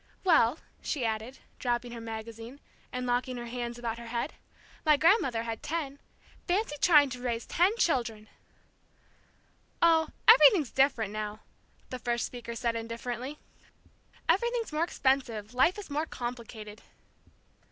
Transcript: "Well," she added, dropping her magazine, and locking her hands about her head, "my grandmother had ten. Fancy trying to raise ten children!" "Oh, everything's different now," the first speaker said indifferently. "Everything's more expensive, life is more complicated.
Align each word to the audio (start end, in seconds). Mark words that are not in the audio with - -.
"Well," 0.23 0.57
she 0.81 1.05
added, 1.05 1.37
dropping 1.59 1.91
her 1.91 2.01
magazine, 2.01 2.59
and 2.91 3.05
locking 3.05 3.37
her 3.37 3.45
hands 3.45 3.77
about 3.77 3.99
her 3.99 4.07
head, 4.07 4.33
"my 4.83 4.97
grandmother 4.97 5.43
had 5.43 5.61
ten. 5.61 5.99
Fancy 6.47 6.75
trying 6.81 7.11
to 7.11 7.21
raise 7.21 7.45
ten 7.45 7.77
children!" 7.77 8.27
"Oh, 9.79 10.09
everything's 10.27 10.71
different 10.71 11.13
now," 11.13 11.41
the 11.91 11.99
first 11.99 12.25
speaker 12.25 12.55
said 12.55 12.75
indifferently. 12.75 13.37
"Everything's 14.27 14.73
more 14.73 14.85
expensive, 14.85 15.53
life 15.53 15.77
is 15.77 15.91
more 15.91 16.07
complicated. 16.07 16.81